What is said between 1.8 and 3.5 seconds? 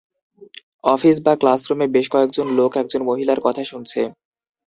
বেশ কয়েকজন লোক একজন মহিলার